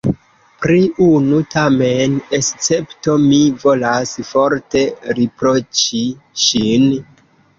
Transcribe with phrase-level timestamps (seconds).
[0.61, 0.77] Pri
[1.07, 4.83] unu tamen escepto mi volas forte
[5.19, 6.03] riproĉi
[6.45, 6.91] ŝin.